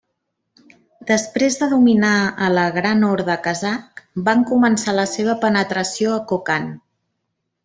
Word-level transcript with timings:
Després 1.09 1.57
de 1.63 1.67
dominar 1.73 2.13
a 2.45 2.49
la 2.53 2.63
Gran 2.77 3.05
Horda 3.09 3.35
Kazakh 3.49 4.03
van 4.31 4.43
començar 4.53 4.97
la 5.01 5.07
seva 5.15 5.37
penetració 5.45 6.17
a 6.17 6.21
Kokand. 6.33 6.75